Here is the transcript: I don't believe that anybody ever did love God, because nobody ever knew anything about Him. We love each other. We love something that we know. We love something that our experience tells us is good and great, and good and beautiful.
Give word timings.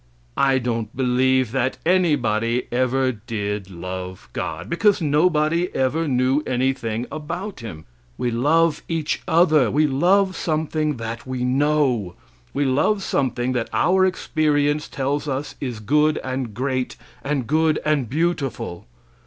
I 0.35 0.57
don't 0.57 0.95
believe 0.97 1.51
that 1.51 1.77
anybody 1.85 2.63
ever 2.71 3.11
did 3.11 3.69
love 3.69 4.29
God, 4.33 4.67
because 4.67 4.99
nobody 4.99 5.69
ever 5.75 6.07
knew 6.07 6.41
anything 6.47 7.05
about 7.11 7.59
Him. 7.59 7.85
We 8.17 8.31
love 8.31 8.81
each 8.89 9.21
other. 9.27 9.69
We 9.69 9.85
love 9.85 10.35
something 10.35 10.97
that 10.97 11.27
we 11.27 11.43
know. 11.45 12.15
We 12.51 12.65
love 12.65 13.03
something 13.03 13.51
that 13.51 13.69
our 13.71 14.03
experience 14.03 14.87
tells 14.87 15.27
us 15.27 15.53
is 15.61 15.79
good 15.79 16.17
and 16.23 16.55
great, 16.55 16.95
and 17.23 17.45
good 17.45 17.77
and 17.85 18.09
beautiful. 18.09 18.87